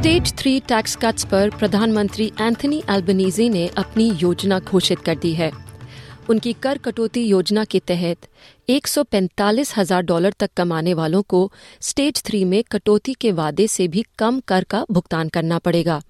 [0.00, 5.50] Stage three tax cuts पर प्रधानमंत्री Anthony Albanese ने अपनी योजना घोषित कर दी है।
[6.30, 8.28] उनकी कर कटौती योजना के तहत
[8.68, 8.86] एक
[9.78, 11.50] हज़ार डॉलर तक कमाने वालों को
[11.80, 16.00] स्टेज थ्री में कटौती के वादे से भी कम कर का भुगतान करना पड़ेगा।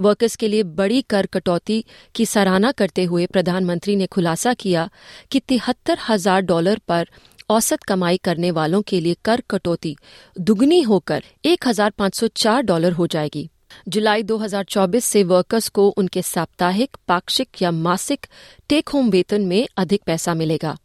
[0.00, 4.88] वर्कर्स के लिए बड़ी कर कटौती की सराहना करते हुए प्रधानमंत्री ने खुलासा किया
[5.30, 7.08] कि तिहत्तर हज़ार डॉलर पर
[7.52, 9.96] औसत कमाई करने वालों के लिए कर कटौती
[10.40, 13.48] दुगनी होकर 1,504 डॉलर हो जाएगी।
[13.88, 18.26] जुलाई 2024 से वर्कर्स को उनके साप्ताहिक पाक्षिक या मासिक
[18.68, 20.76] टेक होम वेतन में अधिक पैसा मिलेगा।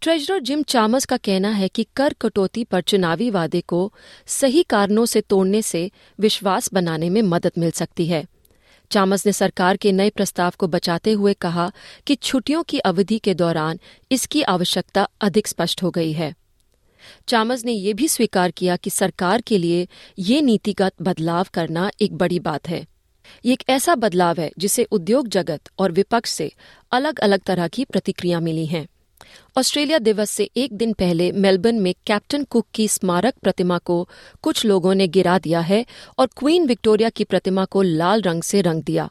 [0.00, 3.92] ट्रेजरर जिम चामस का कहना है कि कर कटौती पर चुनावी वादे को
[4.26, 5.90] सही कारणों से तोड़ने से
[6.20, 8.26] विश्वास बनाने में मदद मिल सकती है।
[8.90, 11.72] चामस ने सरकार के नए प्रस्ताव को बचाते हुए कहा
[12.06, 13.78] कि छुट्टियों की अवधि के दौरान
[14.12, 16.34] इसकी आवश्यकता अधिक स्पष्ट हो गई है।
[17.28, 22.16] चामस ने यह भी स्वीकार किया कि सरकार के लिए ये नीतिगत बदलाव करना एक
[22.16, 22.86] बड़ी बात है।
[23.44, 26.52] ये एक ऐसा बदलाव है जिसे उद्योग जगत और विपक्ष से
[26.92, 28.86] अलग अलग तरह की प्रतिक्रिया मिली हैं।
[29.58, 34.08] ऑस्ट्रेलिया दिवस से एक दिन पहले मेलबर्न में कैप्टन कुक की स्मारक प्रतिमा को
[34.42, 35.86] कुछ लोगों ने गिरा दिया है
[36.18, 39.10] और क्वीन विक्टोरिया की प्रतिमा को लाल रंग से रंग दिया।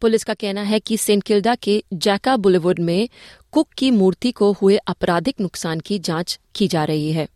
[0.00, 3.08] पुलिस का कहना है कि सेंट किल्डा के जैका बुलेवुड में
[3.52, 7.28] कुक की मूर्ति को हुए आपराधिक नुकसान की जाँच की जा रही है।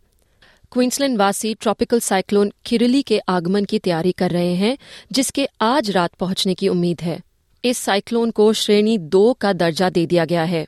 [0.72, 4.78] क्वींसलैंड वासी ट्रॉपिकल साइक्लोन किरली के आगमन की तैयारी कर रहे हैं,
[5.12, 7.20] जिसके आज रात पहुँचने की उम्मीद है।
[7.64, 10.66] इस साइक्लोन को श्रेणी दो का दर्जा दे दिया गया है।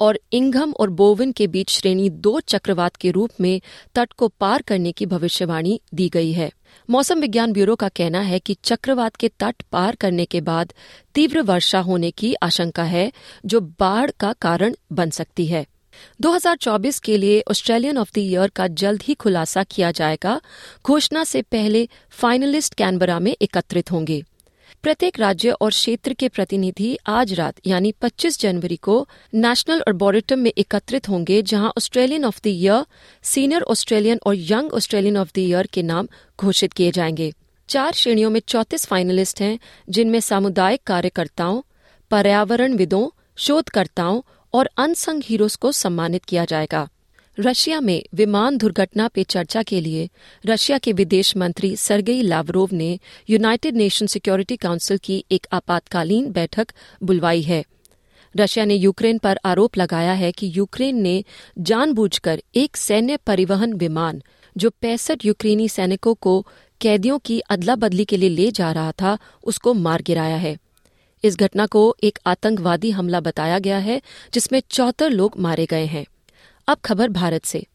[0.00, 3.60] और इंघम और बोविन के बीच श्रेणी दो चक्रवात के रूप में
[3.94, 6.52] तट को पार करने की भविष्यवाणी दी गई है।
[6.90, 10.72] मौसम विज्ञान ब्यूरो का कहना है कि चक्रवात के तट पार करने के बाद
[11.14, 13.12] तीव्र वर्षा होने की आशंका है,
[13.46, 15.66] जो बाढ़ का कारण बन सकती है।
[16.20, 20.40] 2024 के लिए ऑस्ट्रेलियन ऑफ़ द ईयर का जल्द ही खुलासा किया जाएगा।
[20.86, 24.24] घोषणा से पहले फाइनलिस्ट कैनबरा में एकत्रित होंगे।
[24.82, 30.52] प्रत्येक राज्य और क्षेत्र के प्रतिनिधि आज रात, यानी 25 जनवरी को, नेशनल अर्बोरेटम में
[30.58, 32.84] एकत्रित होंगे, जहाँ Australian of the year
[33.22, 36.08] senior Australian और young Australian of the year के नाम
[36.40, 37.32] घोषित किए जाएँगे।
[37.68, 39.58] चार श्रेणियों में चौतीस फाइनलिस्ट हैं,
[39.90, 41.62] जिनमें सामुदायिक कार्यकर्ताओं,
[42.10, 44.22] पर्यावरणविदों, शोधकर्ताओं
[44.54, 46.88] और अनसंग हीरोज को सम्मानित किया जाएगा।
[47.40, 50.10] रशिया में विमान दुर्घटना पे चर्चा के लिए
[50.46, 52.98] रशिया के विदेश मंत्री सरगेई लावरोव ने
[53.30, 56.66] यूनाइटेड नेशन सिक्योरिटी काउंसिल की एक आपातकालीन बैठक
[57.02, 57.64] बुलवाई है।
[58.36, 61.24] रशिया ने यूक्रेन पर आरोप लगाया है कि यूक्रेन ने
[61.58, 64.22] जानबूझकर एक सैन्य परिवहन विमान,
[64.56, 66.46] जो पैंसठ यूक्रेनी सैनिकों को
[66.80, 70.58] कैदियों की अदला बदली के लिए ले जा रहा था, उसको मार गिराया है।
[71.24, 74.02] इस घटना को एक आतंकवादी हमला बताया गया है,
[74.34, 76.06] जिसमें चौहत्तर लोग मारे गए हैं।
[76.68, 77.66] अब खबर भारत से।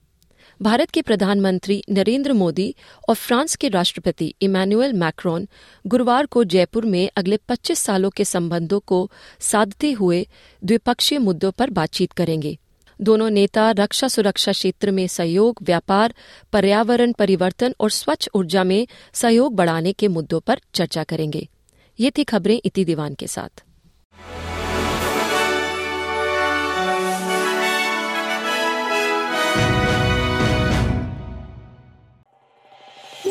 [0.61, 2.75] भारत के प्रधानमंत्री नरेंद्र मोदी
[3.09, 5.47] और फ्रांस के राष्ट्रपति इमैनुअल मैक्रोन
[5.87, 10.27] गुरुवार को जयपुर में अगले 25 सालों के संबंधों को साधते हुए
[10.63, 12.57] द्विपक्षीय मुद्दों पर बातचीत करेंगे।
[13.01, 16.13] दोनों नेता रक्षा सुरक्षा क्षेत्र में सहयोग, व्यापार,
[16.51, 21.47] पर्यावरण परिवर्तन और स्वच्छ ऊर्जा में सहयोग बढ़ाने के मुद्दों पर चर्चा करेंगे।
[21.99, 23.63] ये थी खबरें इति दीवान के साथ।